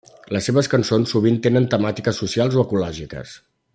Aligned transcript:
Les 0.35 0.45
seves 0.49 0.69
cançons 0.73 1.13
sovint 1.15 1.37
tenen 1.45 1.67
temàtiques 1.75 2.23
socials 2.25 2.59
o 2.59 2.65
ecològiques. 2.67 3.37